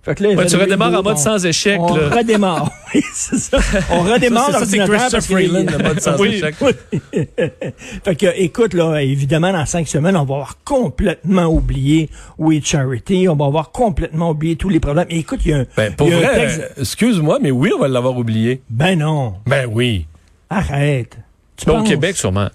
Fait 0.02 0.16
que 0.16 0.24
là, 0.24 0.30
il 0.32 0.38
Ouais, 0.38 0.44
fait 0.44 0.50
tu 0.50 0.56
redémarres 0.56 0.94
en 0.98 1.04
mode 1.04 1.18
sans 1.18 1.46
échec. 1.46 1.78
On 1.80 1.94
là. 1.96 2.10
redémarre. 2.10 2.72
Oui, 2.96 3.04
c'est 3.14 3.38
ça. 3.38 3.60
On 3.92 4.00
redémarre 4.02 4.52
Ça, 4.52 4.66
c'est-. 4.66 4.80
Christopher 4.80 5.22
Freeland, 5.22 5.66
le 5.72 5.84
mode 5.84 6.00
sans 6.02 6.18
Oui, 6.20 6.30
échec. 6.36 6.56
oui. 6.62 6.72
fait 8.04 8.16
que, 8.16 8.26
écoute, 8.42 8.74
là, 8.74 9.00
évidemment, 9.04 9.52
dans 9.54 9.66
cinq 9.68 9.88
semaines, 9.88 10.16
on 10.16 10.24
va 10.26 10.34
avoir 10.36 10.58
complètement 10.64 11.46
oublié 11.46 12.10
We 12.40 12.64
Charity. 12.66 13.28
On 13.30 13.36
va 13.36 13.46
avoir 13.46 13.72
complètement 13.72 14.32
oublié 14.32 14.56
tous 14.56 14.70
les 14.70 14.80
problèmes. 14.80 15.06
Et 15.10 15.20
écoute, 15.20 15.42
il 15.46 15.52
y 15.52 15.54
a 15.54 15.58
un, 15.60 15.66
Ben, 15.78 15.94
pour 15.96 16.08
il 16.08 16.14
y 16.14 16.16
a 16.16 16.18
un 16.18 16.22
vrai, 16.22 16.36
texte- 16.48 16.62
euh, 16.62 16.82
excuse-moi, 16.82 17.38
mais 17.42 17.52
oui, 17.52 17.72
on 17.76 17.80
va 17.80 17.88
l'avoir 17.88 18.18
oublié. 18.18 18.62
Ben 18.70 18.98
non. 18.98 19.36
Ben 19.46 19.68
oui. 19.72 20.08
Arrête. 20.50 21.18
Tu 21.58 21.66
Bon, 21.68 21.82
au? 21.82 21.84
Québec, 21.84 22.16
sûrement. 22.18 22.50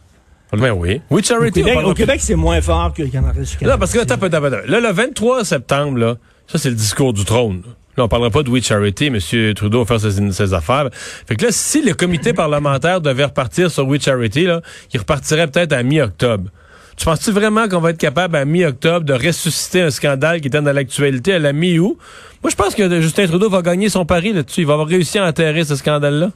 Ben 0.53 0.73
oui. 0.73 1.01
Au 1.11 1.21
Charity, 1.21 1.63
on 1.63 1.67
Québec, 1.67 1.85
au. 1.85 1.95
Québec, 1.95 2.21
c'est 2.21 2.35
moins 2.37 2.61
fort 2.61 2.93
que 2.93 3.03
le 3.03 3.09
Canada 3.09 3.41
Là, 3.61 3.77
parce 3.79 3.93
que 3.93 3.99
là. 3.99 4.63
Là, 4.67 4.81
le 4.81 4.93
23 4.93 5.45
septembre, 5.45 5.99
là, 5.99 6.15
ça, 6.47 6.59
c'est 6.59 6.71
le 6.71 6.77
discours 6.77 7.13
du 7.13 7.25
trône. 7.25 7.63
Là, 7.97 8.05
on 8.05 8.09
parlera 8.09 8.31
pas 8.31 8.43
de 8.43 8.51
We 8.51 8.63
Charity, 8.65 9.07
M. 9.07 9.55
Trudeau 9.55 9.85
va 9.85 9.99
faire 9.99 10.01
ses, 10.11 10.33
ses 10.33 10.53
affaires. 10.53 10.89
Fait 10.93 11.37
que 11.37 11.45
là, 11.45 11.53
si 11.53 11.81
le 11.83 11.95
comité 11.95 12.33
parlementaire 12.33 13.01
devait 13.01 13.25
repartir 13.27 13.71
sur 13.71 13.87
We 13.87 14.03
Charity, 14.03 14.45
là, 14.45 14.63
il 14.93 14.99
repartirait 14.99 15.47
peut-être 15.47 15.73
à 15.73 15.83
mi-octobre. 15.83 16.51
Tu 16.97 17.05
penses-tu 17.05 17.31
vraiment 17.33 17.69
qu'on 17.69 17.81
va 17.81 17.91
être 17.91 17.99
capable 17.99 18.37
à 18.37 18.45
mi-octobre 18.45 19.05
de 19.05 19.13
ressusciter 19.15 19.83
un 19.83 19.91
scandale 19.91 20.41
qui 20.41 20.49
était 20.49 20.61
dans 20.61 20.73
l'actualité? 20.73 21.35
À 21.35 21.39
la 21.39 21.53
mi-août? 21.53 21.97
Moi, 22.43 22.51
je 22.51 22.57
pense 22.57 22.75
que 22.75 23.01
Justin 23.01 23.27
Trudeau 23.27 23.49
va 23.49 23.63
gagner 23.63 23.89
son 23.89 24.05
pari 24.05 24.33
là-dessus. 24.33 24.61
Il 24.63 24.67
va 24.67 24.75
avoir 24.75 24.89
réussi 24.89 25.19
à 25.19 25.27
enterrer 25.27 25.65
ce 25.65 25.77
scandale-là. 25.77 26.31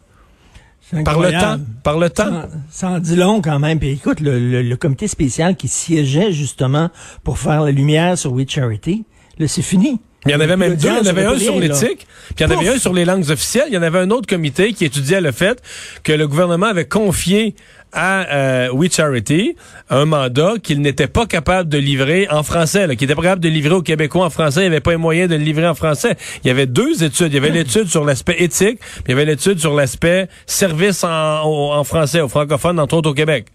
Par 1.04 1.20
le 1.20 1.30
temps. 1.32 1.58
Par 1.82 1.98
le 1.98 2.08
temps. 2.08 2.30
Ça, 2.30 2.48
ça 2.70 2.88
en 2.90 2.98
dit 2.98 3.14
long 3.16 3.42
quand 3.42 3.58
même. 3.58 3.78
Puis 3.78 3.90
écoute, 3.90 4.20
le, 4.20 4.38
le- 4.38 4.62
le 4.62 4.76
comité 4.76 5.06
spécial 5.06 5.54
qui 5.54 5.68
siégeait 5.68 6.32
justement 6.32 6.88
pour 7.24 7.38
faire 7.38 7.62
la 7.62 7.70
lumière 7.72 8.16
sur 8.16 8.32
We 8.32 8.46
Charity, 8.48 9.04
là, 9.38 9.48
c'est 9.48 9.62
fini. 9.62 10.00
Il 10.26 10.32
y 10.32 10.34
en 10.34 10.40
avait 10.40 10.56
même 10.56 10.74
deux. 10.74 10.88
Il 10.88 11.06
y 11.06 11.08
en 11.08 11.10
avait 11.10 11.24
un 11.24 11.38
sur 11.38 11.58
l'éthique, 11.58 12.06
puis 12.34 12.36
il 12.40 12.42
y 12.42 12.44
en 12.44 12.58
avait 12.58 12.68
un 12.68 12.78
sur 12.78 12.92
les 12.92 13.04
langues 13.04 13.30
officielles. 13.30 13.66
Il 13.68 13.74
y 13.74 13.78
en 13.78 13.82
avait 13.82 14.00
un 14.00 14.10
autre 14.10 14.26
comité 14.26 14.72
qui 14.72 14.84
étudiait 14.84 15.20
le 15.20 15.30
fait 15.30 15.62
que 16.02 16.12
le 16.12 16.26
gouvernement 16.26 16.66
avait 16.66 16.86
confié 16.86 17.54
à 17.92 18.26
euh, 18.34 18.70
We 18.72 18.92
Charity 18.92 19.56
un 19.88 20.04
mandat 20.04 20.54
qu'il 20.62 20.82
n'était 20.82 21.06
pas 21.06 21.24
capable 21.24 21.68
de 21.70 21.78
livrer 21.78 22.26
en 22.30 22.42
français, 22.42 22.84
qu'il 22.96 23.04
était 23.04 23.14
pas 23.14 23.22
capable 23.22 23.42
de 23.42 23.48
livrer 23.48 23.74
aux 23.74 23.82
Québécois 23.82 24.26
en 24.26 24.30
français. 24.30 24.60
Il 24.60 24.64
n'y 24.64 24.74
avait 24.74 24.80
pas 24.80 24.90
les 24.90 24.96
moyens 24.96 25.30
de 25.30 25.36
le 25.36 25.42
livrer 25.42 25.68
en 25.68 25.74
français. 25.74 26.16
Il 26.44 26.48
y 26.48 26.50
avait 26.50 26.66
deux 26.66 27.04
études. 27.04 27.28
Il 27.28 27.34
y 27.34 27.38
avait 27.38 27.50
l'étude 27.50 27.86
sur 27.86 28.04
l'aspect 28.04 28.36
éthique, 28.38 28.80
puis 28.80 29.04
il 29.06 29.10
y 29.10 29.12
avait 29.12 29.24
l'étude 29.24 29.60
sur 29.60 29.74
l'aspect 29.74 30.28
service 30.46 31.04
en 31.04 31.84
français 31.84 32.20
aux 32.20 32.28
francophones, 32.28 32.80
entre 32.80 32.96
autres 32.96 33.10
au 33.10 33.14
Québec. 33.14 33.46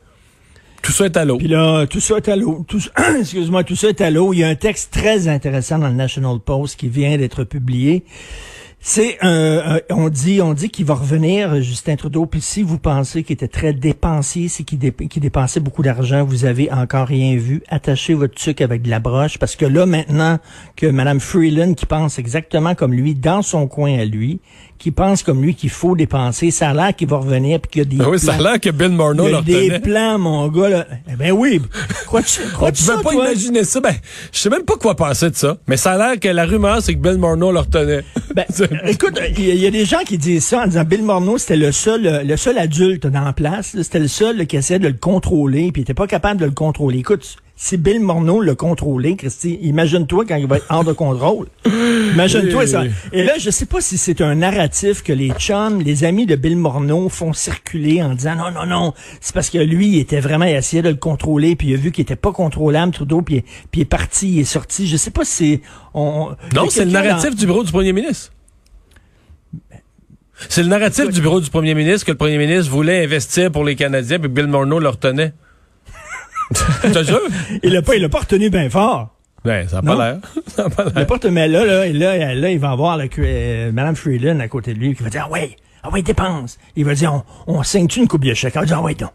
Tout 0.84 0.92
ça 0.92 1.06
est 1.06 1.18
à 1.18 1.26
l'eau. 1.26 1.38
Puis 1.38 1.48
là, 1.48 1.88
tout 1.88 2.00
ça 2.02 2.18
est 2.18 2.28
à 2.28 2.36
l'eau. 2.36 2.66
Excuse-moi, 3.20 3.64
tout 3.64 3.76
ça 3.76 3.88
est 3.90 4.02
à 4.02 4.12
l'eau. 4.12 4.34
Il 4.34 4.40
y 4.40 4.44
a 4.44 4.50
un 4.50 4.56
texte 4.56 4.92
très 4.94 5.28
intéressant 5.28 5.80
dans 5.80 5.88
le 5.88 5.94
National 5.96 6.40
Post 6.40 6.76
qui 6.78 6.90
vient 6.90 7.18
d'être 7.18 7.46
publié. 7.46 8.04
C'est 8.86 9.18
un- 9.22 9.80
on 9.90 10.10
dit, 10.10 10.42
on 10.42 10.54
dit 10.54 10.70
qu'il 10.70 10.84
va 10.84 10.96
revenir, 10.96 11.62
Justin 11.62 11.96
Trudeau. 11.96 12.26
Puis 12.26 12.42
si 12.42 12.64
vous 12.64 12.78
pensez 12.80 13.24
qu'il 13.24 13.36
était 13.36 13.48
très 13.48 13.72
dépensier, 13.72 14.50
c'est 14.50 14.64
qu'il 14.66 14.78
dépensait 14.78 15.62
beaucoup 15.62 15.84
d'argent, 15.84 16.26
vous 16.26 16.44
avez 16.44 16.70
encore 16.70 17.08
rien 17.08 17.38
vu. 17.38 17.64
Attachez 17.70 18.14
votre 18.14 18.36
truc 18.36 18.60
avec 18.60 18.82
de 18.82 18.90
la 18.90 19.00
broche, 19.00 19.38
parce 19.40 19.56
que 19.56 19.66
là 19.66 19.86
maintenant 19.86 20.38
que 20.76 20.88
Madame 20.88 21.22
Freeland, 21.22 21.76
qui 21.76 21.86
pense 21.86 22.20
exactement 22.20 22.76
comme 22.76 22.92
lui, 22.92 23.16
dans 23.16 23.42
son 23.42 23.68
coin 23.68 23.98
à 23.98 24.04
lui, 24.04 24.42
qui 24.84 24.92
pense 24.92 25.24
comme 25.24 25.42
lui 25.42 25.56
qu'il 25.56 25.70
faut 25.70 25.96
dépenser, 25.96 26.52
ça 26.52 26.70
a 26.70 26.74
l'air 26.74 26.94
qu'il 26.96 27.08
va 27.08 27.18
revenir 27.18 27.60
puis 27.62 27.72
qu'il 27.72 27.80
y 27.84 27.86
a 27.86 27.86
des 27.98 28.04
Ah 28.04 28.10
oui, 28.10 28.20
ça 28.20 28.34
a 28.34 28.38
plans. 28.38 28.52
l'air 28.52 28.60
que 28.60 28.70
Bill 28.70 28.90
Morneau 28.90 29.28
Il 29.28 29.32
y 29.32 29.36
a 29.36 29.42
des 29.42 29.80
plans, 29.80 30.20
mon 30.20 30.48
gars, 30.50 30.68
là. 30.70 30.88
Eh 31.10 31.16
ben 31.16 31.32
oui. 31.32 31.62
Crois-tu 32.06 32.42
tu 32.74 32.84
ça, 32.84 32.98
peux 32.98 33.04
pas 33.04 33.12
toi? 33.12 33.26
imaginer 33.28 33.64
ça? 33.64 33.80
Ben, 33.80 33.94
je 34.32 34.40
sais 34.40 34.50
même 34.50 34.64
pas 34.64 34.76
quoi 34.76 34.96
penser 34.96 35.30
de 35.30 35.36
ça. 35.36 35.56
Mais 35.68 35.78
ça 35.78 35.94
a 35.94 35.98
l'air 35.98 36.20
que 36.20 36.28
la 36.28 36.46
rumeur, 36.46 36.82
c'est 36.82 36.94
que 36.96 37.00
Bill 37.00 37.18
Morneau 37.18 37.52
le 37.52 37.60
retenait. 37.60 38.04
Ben, 38.36 38.46
écoute, 38.88 39.20
il 39.38 39.46
y, 39.46 39.52
a- 39.52 39.54
il 39.54 39.60
y 39.62 39.68
a 39.68 39.72
des 39.72 39.86
gens 39.86 40.00
qui 40.06 40.18
disent 40.18 40.44
ça 40.46 40.64
en 40.64 40.66
disant 40.68 40.84
Bill 40.84 41.04
Morneau, 41.04 41.38
c'était 41.38 41.56
le 41.56 41.72
seul, 41.72 42.24
le 42.26 42.36
seul 42.38 42.58
adulte 42.58 43.06
dans 43.08 43.22
la 43.22 43.32
place. 43.34 43.76
C'était 43.82 44.00
le 44.00 44.08
seul 44.08 44.48
qui 44.48 44.58
essayait 44.58 44.80
de 44.80 44.88
le 44.88 44.96
contrôler, 44.96 45.72
puis 45.72 45.82
il 45.82 45.84
était 45.84 45.94
pas 45.94 46.08
capable 46.08 46.40
de 46.42 46.46
le 46.46 46.52
contrôler. 46.52 46.98
Écoute, 47.00 47.38
si 47.64 47.78
Bill 47.78 48.02
Morneau 48.02 48.42
le 48.42 48.56
contrôlait, 48.56 49.16
Christy, 49.16 49.58
imagine-toi 49.62 50.26
quand 50.28 50.36
il 50.36 50.48
va 50.48 50.58
être 50.58 50.66
hors 50.68 50.84
de 50.84 50.92
contrôle. 50.92 51.48
Imagine-toi 51.66 52.68
ça. 52.68 52.84
Et 53.14 53.24
là, 53.24 53.38
je 53.40 53.50
sais 53.52 53.66
pas 53.66 53.80
si 53.80 53.98
c'est 53.98 54.20
un 54.20 54.36
narratif 54.36 55.02
que 55.02 55.14
les 55.14 55.30
chums, 55.30 55.80
les 55.80 56.04
amis 56.04 56.26
de 56.26 56.36
Bill 56.36 56.58
Morneau 56.58 57.08
font 57.08 57.32
circuler 57.32 58.04
en 58.04 58.16
disant 58.16 58.36
non, 58.36 58.52
non, 58.52 58.66
non, 58.66 58.94
c'est 59.22 59.34
parce 59.34 59.50
que 59.50 59.60
lui, 59.60 59.88
il 59.88 60.00
était 60.00 60.20
vraiment, 60.20 60.44
il 60.44 60.56
essayait 60.56 60.82
de 60.82 60.90
le 60.90 60.96
contrôler, 60.96 61.56
puis 61.56 61.70
il 61.70 61.76
a 61.76 61.78
vu 61.78 61.94
qu'il 61.94 62.02
était 62.02 62.18
pas 62.18 62.34
contrôlable, 62.34 62.92
Trudeau, 62.92 63.22
puis, 63.22 63.46
puis 63.72 63.80
il 63.80 63.82
est 63.84 63.86
parti, 63.86 64.30
il 64.34 64.40
est 64.42 64.44
sorti. 64.44 64.86
Je 64.86 64.98
sais 64.98 65.12
pas 65.12 65.24
si 65.24 65.32
c'est... 65.32 65.62
On, 65.94 66.36
Non, 66.54 66.66
c'est 66.70 66.84
le 66.84 66.92
narratif 66.92 67.34
du 67.34 67.46
bureau 67.46 67.64
du 67.64 67.72
premier 67.72 67.94
ministre. 67.94 68.34
C'est 70.50 70.64
le 70.64 70.68
narratif 70.68 71.08
du 71.08 71.22
bureau 71.22 71.40
du 71.40 71.50
premier 71.50 71.76
ministre 71.76 72.06
que 72.08 72.12
le 72.12 72.18
premier 72.18 72.38
ministre 72.38 72.70
voulait 72.70 73.06
investir 73.06 73.54
pour 73.54 73.64
les 73.64 73.78
Canadiens, 73.78 74.20
puis 74.20 74.28
Bill 74.28 74.48
Morneau 74.48 74.80
le 74.80 74.90
retenait. 74.90 75.32
Te 76.82 77.04
jure? 77.04 77.22
Il 77.64 77.74
l'a 77.74 77.82
pas, 77.82 77.96
il 77.96 78.02
l'a 78.02 78.10
pas 78.10 78.20
retenu 78.20 78.50
bien 78.50 78.70
fort. 78.70 79.10
Ben, 79.44 79.68
ça 79.68 79.82
n'a 79.82 79.96
pas 79.96 79.96
l'air. 79.96 80.18
Ça 80.48 80.66
a 80.66 80.70
pas 80.70 80.86
l'air. 80.86 81.32
mais 81.32 81.48
là, 81.48 81.66
là, 81.66 81.88
là, 81.88 82.36
là, 82.36 82.50
il 82.50 82.60
va 82.60 82.72
avoir 82.72 82.98
là, 82.98 83.06
euh, 83.20 83.72
Mme 83.72 83.96
Freeland 83.96 84.40
à 84.40 84.48
côté 84.48 84.74
de 84.74 84.80
lui 84.80 84.96
qui 84.96 85.04
va 85.04 85.10
dire, 85.10 85.26
ah 85.28 85.32
ouais, 85.32 85.58
ah 85.84 85.90
ouais, 85.90 86.02
dépense. 86.02 86.58
Il 86.76 86.86
va 86.86 86.94
dire, 86.94 87.14
on, 87.14 87.58
on 87.58 87.64
signe-tu 87.64 88.00
une 88.00 88.08
coupe 88.08 88.24
de 88.24 88.34
chèque? 88.34 88.54
Il 88.56 88.60
va 88.60 88.66
dire, 88.66 88.78
ah 88.80 88.84
ouais, 88.84 88.96
donc. 88.96 89.12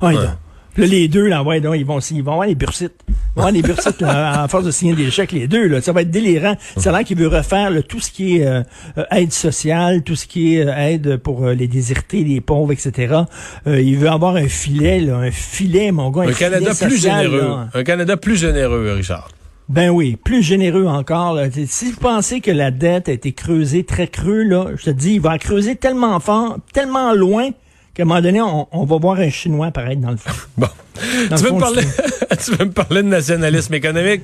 Ah 0.00 0.06
ouais, 0.06 0.14
donc. 0.14 0.30
Puis 0.74 0.82
Là, 0.82 0.88
les 0.88 1.08
deux, 1.08 1.26
là, 1.26 1.42
ouais, 1.42 1.60
donc, 1.60 1.74
ils 1.76 1.84
vont, 1.84 1.98
ils 1.98 2.22
vont 2.22 2.32
avoir 2.32 2.48
des 2.48 2.54
bursites. 2.54 2.94
Ils 3.08 3.14
vont 3.36 3.42
avoir 3.42 3.52
des 3.52 3.62
bursites, 3.62 4.00
là, 4.00 4.42
à 4.44 4.48
force 4.48 4.64
de 4.64 4.70
signer 4.70 4.94
des 4.94 5.10
chèques, 5.10 5.32
les 5.32 5.46
deux, 5.46 5.66
là. 5.68 5.80
Ça 5.80 5.92
va 5.92 6.02
être 6.02 6.10
délirant. 6.10 6.56
Ça 6.76 6.90
a 6.90 6.92
l'air 6.98 7.04
qu'il 7.04 7.18
veut 7.18 7.28
refaire, 7.28 7.70
là, 7.70 7.82
tout 7.82 8.00
ce 8.00 8.10
qui 8.10 8.38
est, 8.38 8.46
euh, 8.46 8.62
euh, 8.98 9.04
aide 9.10 9.32
sociale, 9.32 10.02
tout 10.02 10.16
ce 10.16 10.26
qui 10.26 10.56
est 10.56 10.66
euh, 10.66 10.74
aide 10.74 11.16
pour 11.18 11.44
euh, 11.44 11.54
les 11.54 11.68
désertés, 11.68 12.24
les 12.24 12.40
pauvres, 12.40 12.72
etc. 12.72 13.14
Euh, 13.66 13.80
il 13.80 13.96
veut 13.98 14.08
avoir 14.08 14.36
un 14.36 14.48
filet, 14.48 15.00
là, 15.00 15.16
un 15.16 15.30
filet, 15.30 15.92
mon 15.92 16.10
gars, 16.10 16.22
un, 16.22 16.28
Un 16.28 16.32
Canada 16.32 16.72
plus 16.80 17.00
généreux. 17.00 17.40
là. 17.40 17.68
Un 17.74 17.84
Canada 17.84 18.16
plus 18.16 18.36
généreux, 18.36 18.92
Richard. 18.96 19.28
Ben 19.68 19.90
oui, 19.90 20.16
plus 20.22 20.42
généreux 20.42 20.86
encore. 20.86 21.34
là. 21.34 21.46
Si 21.66 21.92
vous 21.92 22.00
pensez 22.00 22.40
que 22.40 22.50
la 22.50 22.70
dette 22.70 23.08
a 23.08 23.12
été 23.12 23.32
creusée 23.32 23.84
très 23.84 24.06
creux, 24.08 24.42
là, 24.42 24.66
je 24.76 24.84
te 24.84 24.90
dis, 24.90 25.14
il 25.14 25.20
va 25.20 25.34
en 25.34 25.38
creuser 25.38 25.76
tellement 25.76 26.18
fort, 26.20 26.58
tellement 26.74 27.14
loin, 27.14 27.50
qu'à 27.94 28.02
un 28.02 28.06
moment 28.06 28.20
donné, 28.20 28.40
on, 28.40 28.68
on 28.72 28.84
va 28.84 28.96
voir 28.96 29.18
un 29.18 29.30
Chinois 29.30 29.66
apparaître 29.66 30.00
dans 30.00 30.10
le 30.10 30.16
fond. 30.16 30.30
Bon. 30.56 30.68
Dans 31.30 31.36
tu, 31.36 31.44
veux 31.44 31.52
me 31.52 31.60
parler, 31.60 31.82
tu 32.44 32.50
veux 32.52 32.64
me 32.66 32.72
parler 32.72 33.02
de 33.02 33.08
nationalisme 33.08 33.74
économique? 33.74 34.22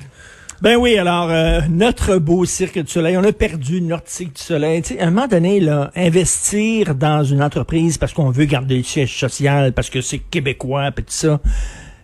Ben 0.61 0.75
oui, 0.75 0.97
alors, 0.97 1.29
euh, 1.29 1.61
notre 1.69 2.17
beau 2.17 2.43
Cirque 2.43 2.79
du 2.79 2.91
Soleil, 2.91 3.17
on 3.17 3.23
a 3.23 3.31
perdu 3.31 3.81
notre 3.81 4.09
Cirque 4.09 4.35
du 4.35 4.41
Soleil. 4.41 4.81
Tu 4.81 4.95
sais, 4.95 4.99
à 4.99 5.07
un 5.07 5.11
moment 5.11 5.27
donné, 5.27 5.61
là, 5.61 5.89
investir 5.95 6.95
dans 6.95 7.23
une 7.23 7.41
entreprise 7.41 7.97
parce 7.97 8.11
qu'on 8.11 8.29
veut 8.29 8.43
garder 8.43 8.77
le 8.77 8.83
siège 8.83 9.17
social, 9.17 9.71
parce 9.71 9.89
que 9.89 10.01
c'est 10.01 10.19
québécois, 10.19 10.91
pis 10.91 11.03
tout 11.03 11.13
ça, 11.13 11.39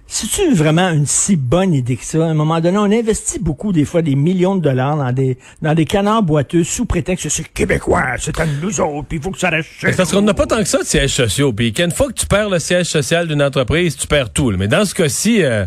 c'est-tu 0.07 0.53
vraiment 0.53 0.89
une 0.89 1.05
si 1.07 1.35
bonne 1.35 1.73
idée 1.73 1.97
que 1.97 2.05
ça? 2.05 2.19
À 2.19 2.29
un 2.29 2.33
moment 2.33 2.61
donné, 2.61 2.77
on 2.77 2.83
investit 2.85 3.39
beaucoup, 3.39 3.73
des 3.73 3.85
fois, 3.85 4.01
des 4.01 4.15
millions 4.15 4.55
de 4.55 4.61
dollars 4.61 4.97
dans 4.97 5.11
des, 5.11 5.37
dans 5.61 5.73
des 5.73 5.85
canards 5.85 6.21
boiteux 6.23 6.63
sous 6.63 6.85
prétexte 6.85 7.23
que 7.23 7.29
c'est 7.29 7.47
québécois, 7.51 8.03
c'est 8.19 8.39
à 8.39 8.45
nous 8.45 8.79
autres, 8.79 9.07
puis 9.09 9.17
il 9.17 9.23
faut 9.23 9.31
que 9.31 9.39
ça 9.39 9.49
reste 9.49 9.69
chez 9.79 9.91
Parce 9.93 10.11
qu'on 10.11 10.21
n'a 10.21 10.33
pas 10.33 10.45
tant 10.45 10.57
que 10.59 10.65
ça 10.69 10.77
de 10.79 10.83
sièges 10.85 11.13
sociaux. 11.13 11.53
Puis 11.53 11.73
qu'une 11.73 11.91
fois 11.91 12.07
que 12.07 12.13
tu 12.13 12.27
perds 12.27 12.49
le 12.49 12.59
siège 12.59 12.85
social 12.85 13.27
d'une 13.27 13.41
entreprise, 13.41 13.97
tu 13.97 14.05
perds 14.07 14.31
tout. 14.31 14.51
Mais 14.51 14.67
dans 14.67 14.85
ce 14.85 14.93
cas-ci, 14.93 15.43
euh, 15.43 15.65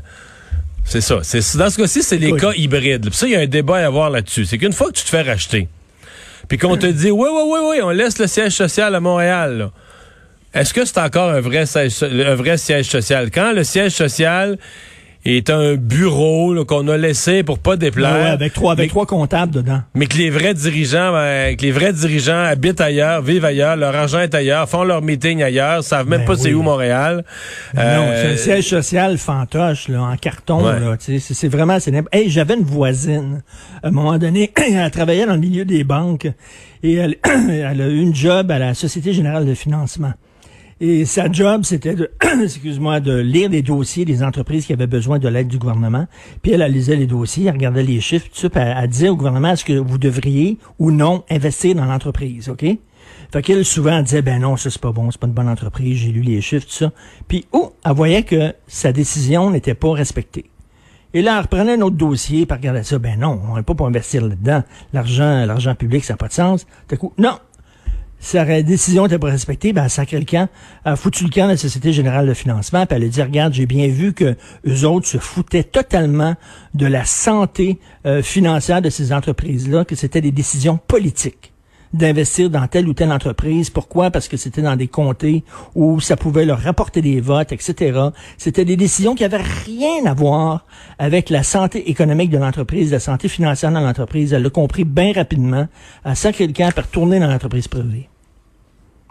c'est 0.85 1.01
ça. 1.01 1.19
C'est, 1.23 1.57
dans 1.57 1.69
ce 1.69 1.77
cas-ci, 1.77 2.03
c'est 2.03 2.17
les 2.19 2.33
Oui. 2.33 2.41
cas 2.41 2.53
hybrides. 2.57 3.09
Puis 3.11 3.17
ça, 3.17 3.27
il 3.27 3.33
y 3.33 3.37
a 3.37 3.41
un 3.41 3.47
débat 3.47 3.79
à 3.79 3.87
avoir 3.87 4.09
là-dessus. 4.09 4.47
C'est 4.47 4.57
qu'une 4.59 4.73
fois 4.73 4.87
que 4.89 4.97
tu 4.97 5.05
te 5.05 5.09
fais 5.11 5.23
racheter, 5.23 5.69
puis 6.49 6.57
qu'on 6.59 6.77
te 6.77 6.87
dit, 6.87 7.11
oui, 7.11 7.29
oui, 7.31 7.43
oui, 7.45 7.59
oui, 7.71 7.77
on 7.83 7.91
laisse 7.91 8.19
le 8.19 8.27
siège 8.29 8.53
social 8.53 8.95
à 8.95 9.01
Montréal, 9.01 9.59
là. 9.59 9.71
Est-ce 10.55 10.73
que 10.73 10.85
c'est 10.85 10.99
encore 10.99 11.31
un 11.31 11.41
vrai, 11.41 11.67
siège, 11.67 12.03
un 12.03 12.35
vrai 12.35 12.57
siège 12.57 12.87
social? 12.87 13.31
Quand 13.31 13.53
le 13.53 13.65
siège 13.65 13.93
social 13.93 14.59
est 15.25 15.51
un 15.51 15.75
bureau 15.75 16.65
qu'on 16.65 16.89
a 16.89 16.97
laissé 16.97 17.43
pour 17.43 17.59
pas 17.59 17.77
déplaire, 17.77 18.15
Ouais, 18.15 18.31
avec 18.31 18.55
trois, 18.55 18.73
avec 18.73 18.85
mais- 18.85 18.89
trois 18.89 19.05
comptables 19.05 19.53
dedans. 19.53 19.83
mais 19.95 20.07
que 20.07 20.17
les 20.17 20.31
vrais 20.31 20.55
dirigeants, 20.55 21.13
ben, 21.13 21.55
que 21.55 21.63
les 21.63 21.73
vrais 21.73 21.93
dirigeants 21.93 22.39
habitent 22.45 22.81
ailleurs, 22.81 23.21
vivent 23.21 23.45
ailleurs, 23.45 23.77
leur 23.77 23.95
argent 23.95 24.21
est 24.21 24.35
ailleurs, 24.35 24.67
font 24.69 24.85
leur 24.85 25.03
meeting 25.03 25.43
ailleurs, 25.43 25.83
savent 25.85 26.09
même 26.09 26.21
Ben 26.21 26.27
pas 26.29 26.37
c'est 26.37 26.55
où 26.55 26.63
Montréal. 26.63 27.25
Non, 27.75 27.83
Euh, 27.83 28.23
c'est 28.23 28.33
un 28.33 28.37
siège 28.37 28.69
social 28.69 29.19
fantoche, 29.19 29.89
là, 29.89 30.03
en 30.03 30.17
carton, 30.17 30.65
Ouais. 30.65 30.97
c'est, 30.99 31.49
vraiment, 31.49 31.79
c'est 31.79 31.91
n'importe- 31.91 32.15
Hey, 32.15 32.31
j'avais 32.31 32.55
une 32.55 32.65
voisine, 32.65 33.43
à 33.83 33.89
un 33.89 33.91
moment 33.91 34.17
donné, 34.17 34.51
elle 34.73 34.91
travaillait 34.93 35.27
dans 35.27 35.35
le 35.35 35.41
milieu 35.41 35.65
des 35.67 35.85
banques, 35.85 36.29
et 36.83 36.95
elle, 36.95 37.17
elle 37.51 37.83
a 37.83 37.89
eu 37.89 38.01
une 38.01 38.15
job 38.15 38.51
à 38.51 38.59
la 38.59 38.73
Société 38.73 39.13
Générale 39.13 39.45
de 39.45 39.55
Financement. 39.55 40.13
Et 40.81 41.05
sa 41.07 41.31
job, 41.31 41.65
c'était 41.65 41.97
de, 41.97 42.11
excuse-moi, 42.43 43.01
de 43.01 43.17
lire 43.17 43.51
les 43.51 43.63
dossiers 43.63 44.05
des 44.05 44.23
entreprises 44.23 44.65
qui 44.65 44.73
avaient 44.73 44.87
besoin 44.87 45.19
de 45.19 45.27
l'aide 45.29 45.49
du 45.49 45.59
gouvernement. 45.59 46.07
Puis 46.41 46.53
elle, 46.53 46.63
elle 46.63 46.73
lisait 46.73 46.95
les 46.95 47.09
dossiers, 47.09 47.47
elle 47.47 47.55
regardait 47.55 47.83
les 47.83 48.01
chiffres, 48.01 48.27
tout 48.29 48.39
ça, 48.39 48.49
puis 48.49 48.61
elle, 48.61 48.89
disait 48.89 49.09
au 49.09 49.17
gouvernement, 49.17 49.51
est-ce 49.51 49.65
que 49.65 49.73
vous 49.73 49.99
devriez 49.99 50.57
ou 50.79 50.93
non 50.93 51.25
investir 51.31 51.75
dans 51.75 51.85
l'entreprise, 51.85 52.49
OK? 52.49 52.65
Fait 53.33 53.43
qu'elle, 53.43 53.65
souvent, 53.65 53.99
elle 53.99 54.05
disait, 54.05 54.23
ben 54.23 54.41
non, 54.41 54.57
ça, 54.57 54.71
c'est 54.71 54.81
pas 54.81 54.93
bon, 54.93 55.11
c'est 55.11 55.21
pas 55.21 55.27
une 55.27 55.33
bonne 55.33 55.49
entreprise, 55.49 55.99
j'ai 55.99 56.13
lu 56.13 56.23
les 56.23 56.41
chiffres, 56.41 56.67
tout 56.67 56.73
ça. 56.73 56.93
Puis, 57.27 57.47
oh, 57.51 57.73
elle 57.85 57.93
voyait 57.93 58.23
que 58.23 58.55
sa 58.69 58.93
décision 58.93 59.51
n'était 59.51 59.75
pas 59.75 59.93
respectée. 59.93 60.47
Et 61.13 61.23
là, 61.23 61.37
elle 61.37 61.43
reprenait 61.43 61.75
un 61.75 61.81
autre 61.81 61.97
dossier, 61.97 62.47
puis 62.47 62.57
regardait 62.57 62.85
ça, 62.85 62.99
ben 62.99 63.19
non, 63.19 63.41
on 63.51 63.57
n'est 63.57 63.63
pas 63.63 63.75
pour 63.75 63.87
investir 63.87 64.23
là-dedans. 64.23 64.63
L'argent, 64.93 65.45
l'argent 65.45 65.75
public, 65.75 66.05
ça 66.05 66.13
n'a 66.13 66.19
pas 66.19 66.29
de 66.29 66.35
sens. 66.35 66.67
D'un 66.89 66.97
coup, 66.97 67.13
non, 67.19 67.39
sa 68.21 68.63
décision 68.63 69.05
n'était 69.05 69.19
pas 69.19 69.29
respectée, 69.29 69.73
ben, 69.73 69.83
elle 69.83 69.87
a 69.87 69.89
sacré 69.89 70.19
le 70.19 70.25
camp, 70.25 70.49
a 70.85 70.97
foutu 70.97 71.25
le 71.25 71.31
camp 71.31 71.45
de 71.47 71.53
la 71.53 71.57
Société 71.57 71.93
Générale 71.93 72.27
de 72.27 72.35
Financement, 72.35 72.85
puis 72.87 72.97
elle 72.97 73.05
a 73.05 73.09
dit, 73.09 73.23
regarde, 73.23 73.53
j'ai 73.53 73.67
bien 73.67 73.89
vu 73.89 74.13
que 74.13 74.37
eux 74.67 74.85
autres 74.85 75.07
se 75.07 75.19
foutaient 75.19 75.65
totalement 75.65 76.35
de 76.75 76.87
la 76.87 77.05
santé 77.05 77.79
euh, 78.07 78.23
financière 78.23 78.83
de 78.83 78.91
ces 78.91 79.13
entreprises-là, 79.13 79.85
que 79.85 79.95
c'était 79.95 80.21
des 80.21 80.33
décisions 80.33 80.79
politiques 80.89 81.53
d'investir 81.93 82.51
dans 82.51 82.67
telle 82.67 82.89
ou 82.89 82.95
telle 82.95 83.13
entreprise. 83.13 83.71
Pourquoi? 83.71 84.11
Parce 84.11 84.29
que 84.29 84.37
c'était 84.37 84.63
dans 84.63 84.77
des 84.77 84.89
comtés 84.89 85.45
où 85.75 86.01
ça 86.01 86.17
pouvait 86.17 86.45
leur 86.45 86.61
rapporter 86.61 87.03
des 87.03 87.21
votes, 87.21 87.53
etc. 87.53 87.99
C'était 88.37 88.65
des 88.65 88.77
décisions 88.77 89.15
qui 89.15 89.25
avaient 89.25 89.43
rien 89.67 90.05
à 90.07 90.15
voir 90.15 90.67
avec 90.99 91.31
la 91.31 91.43
santé 91.43 91.91
économique 91.91 92.31
de 92.31 92.39
l'entreprise, 92.39 92.93
la 92.93 93.01
santé 93.01 93.29
financière 93.29 93.71
de 93.71 93.77
l'entreprise. 93.77 94.33
Elle 94.33 94.43
l'a 94.43 94.51
compris 94.51 94.85
bien 94.85 95.13
rapidement. 95.13 95.69
Elle 96.05 96.15
le 96.39 96.53
camp 96.53 96.73
pour 96.73 96.85
retourner 96.85 97.21
dans 97.21 97.29
l'entreprise 97.29 97.69
privée. 97.69 98.09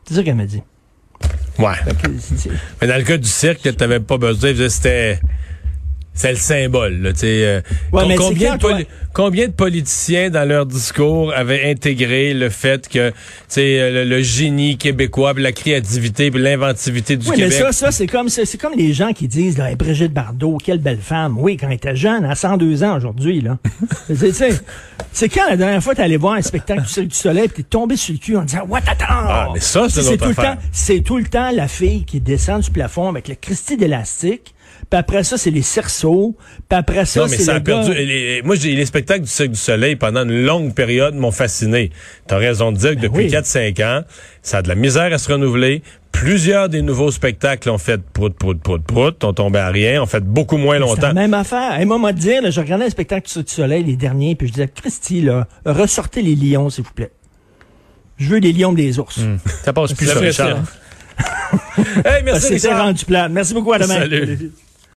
C'est 0.06 0.16
ça 0.16 0.24
qu'elle 0.24 0.36
m'a 0.36 0.46
dit. 0.46 0.62
ouais. 1.60 1.66
Que 2.02 2.08
Mais 2.82 2.88
dans 2.88 2.98
le 2.98 3.04
cas 3.04 3.18
du 3.18 3.28
cirque, 3.28 3.76
t'avais 3.76 4.00
pas 4.00 4.18
besoin, 4.18 4.54
c'était 4.70 5.20
c'est 6.18 6.32
le 6.32 6.38
symbole, 6.38 7.02
là, 7.02 7.12
euh, 7.24 7.62
Ouais, 7.94 8.02
com- 8.02 8.08
mais 8.10 8.16
combien, 8.16 8.58
de 8.58 8.86
combien 9.14 9.48
de 9.48 9.54
politiciens 9.54 10.30
dans 10.30 10.48
leur 10.48 10.66
discours 10.66 11.32
avaient 11.34 11.70
intégré 11.72 12.34
le 12.34 12.50
fait 12.50 12.90
que, 12.90 13.14
euh, 13.58 13.92
le, 14.04 14.04
le 14.04 14.22
génie 14.24 14.78
québécois, 14.78 15.34
puis 15.36 15.44
la 15.44 15.52
créativité, 15.52 16.30
puis 16.32 16.42
l'inventivité 16.42 17.16
du 17.18 17.26
Oui, 17.30 17.36
mais 17.38 17.44
Québec? 17.44 17.60
ça, 17.60 17.72
ça 17.72 17.92
c'est 17.92 18.08
comme 18.08 18.30
c'est 18.30 18.58
comme 18.58 18.74
les 18.76 18.94
gens 18.94 19.14
qui 19.14 19.28
disent 19.28 19.58
là, 19.58 19.70
Hey, 19.70 19.76
Brigitte 19.76 20.12
Bardot, 20.14 20.58
quelle 20.64 20.80
belle 20.80 21.00
femme. 21.02 21.38
Oui, 21.40 21.56
quand 21.56 21.68
elle 21.68 21.74
était 21.76 21.96
jeune, 21.96 22.26
à 22.26 22.36
102 22.36 22.84
ans 22.84 22.98
aujourd'hui 22.98 23.42
là. 23.42 23.58
c'est 25.14 25.30
quand 25.30 25.48
la 25.50 25.58
dernière 25.58 25.84
fois 25.84 25.96
tu 25.96 26.02
allé 26.02 26.18
voir 26.18 26.34
un 26.34 26.42
spectacle 26.42 26.82
du 26.82 26.88
Cirque 26.90 27.08
du 27.08 27.16
Soleil 27.16 27.48
puis 27.48 27.64
t'es 27.64 27.70
tombé 27.70 27.96
sur 27.96 28.14
le 28.14 28.20
cul 28.20 28.38
en 28.38 28.44
disant 28.44 28.66
what 28.68 28.80
attends. 28.88 29.06
Ah, 29.10 29.48
mais 29.54 29.60
ça, 29.60 29.88
c'est 29.90 30.18
tout 30.18 30.30
le 30.30 30.36
temps, 30.36 30.56
c'est 30.72 31.02
tout 31.02 31.18
le 31.18 31.26
temps 31.26 31.52
la 31.52 31.68
fille 31.68 32.04
qui 32.06 32.20
descend 32.20 32.62
du 32.62 32.72
plafond 32.72 33.08
avec 33.10 33.28
le 33.28 33.36
Christie 33.36 33.78
d'élastique. 33.78 34.54
Puis 34.90 34.98
après 35.00 35.24
ça, 35.24 35.38
c'est 35.38 35.52
les 35.52 35.62
cerceaux. 35.62 36.36
Puis 36.70 36.78
après 36.80 37.06
ça, 37.06 37.22
Non, 37.22 37.28
mais 37.28 37.38
c'est 37.38 37.44
ça 37.44 37.54
le 37.54 37.58
a 37.60 37.62
perdu. 37.62 37.94
les- 37.94 38.42
moi, 38.44 38.56
j'ai 38.56 38.74
les 38.76 38.86
spectacles 38.86 39.22
du 39.24 39.28
Cirque 39.30 39.50
du 39.52 39.60
Soleil 39.60 39.96
pendant 39.98 40.24
une 40.24 40.44
longue 40.44 40.74
période 40.74 41.14
m'ont 41.16 41.32
fasciné. 41.32 41.92
T'as 42.28 42.38
raison 42.38 42.72
de 42.72 42.78
dire 42.78 42.96
que 42.96 43.02
depuis 43.02 43.26
oui. 43.26 43.30
4-5 43.32 43.80
ans, 43.82 44.02
ça 44.42 44.60
a 44.60 44.62
de 44.62 44.70
la 44.70 44.76
misère 44.76 45.12
à 45.14 45.18
se 45.18 45.32
renouveler. 45.32 45.82
Plusieurs 46.14 46.68
des 46.70 46.82
nouveaux 46.82 47.12
spectacles 47.12 47.70
ont 47.70 47.78
fait 47.78 48.02
prout, 48.02 48.34
prout, 48.34 48.60
prout, 48.60 48.82
prout, 48.82 49.24
ont 49.24 49.34
tombé 49.34 49.60
à 49.60 49.70
rien, 49.70 50.02
ont 50.02 50.06
fait 50.08 50.24
beaucoup 50.24 50.58
moins 50.58 50.76
C'est 50.76 50.80
la 50.82 50.86
longtemps. 50.88 51.14
même 51.14 51.34
affaire. 51.34 51.80
Et 51.80 51.86
moi, 51.86 51.98
moi, 52.00 52.12
te 52.14 52.18
dire, 52.20 52.42
là, 52.42 52.50
je 52.50 52.60
regardais 52.60 52.86
un 52.86 52.90
spectacle 52.90 53.28
du 53.28 53.34
Cirque 53.34 53.48
du 53.48 53.54
Soleil, 53.54 53.84
les 53.84 53.96
derniers, 53.98 54.36
puis 54.36 54.48
je 54.48 54.54
disais, 54.54 54.68
Christy, 54.74 55.22
là, 55.22 55.48
ressortez 55.66 56.22
les 56.24 56.36
lions, 56.36 56.70
s'il 56.70 56.86
vous 56.86 56.94
plaît. 56.94 57.12
Je 58.18 58.30
veux 58.30 58.40
des 58.40 58.52
lions 58.52 58.74
des 58.74 58.98
ours. 58.98 59.20
Ça 59.64 59.74
passe 59.74 59.94
plus, 59.94 60.08
C'est 60.08 60.42
hey, 62.06 62.24
merci 62.24 62.54
Richard. 62.54 62.82
rendu 62.82 63.06
plat. 63.06 63.30
Merci 63.30 63.54
beaucoup, 63.54 63.74
à 63.74 63.80
demain. 63.80 64.00
Salut. 64.00 64.52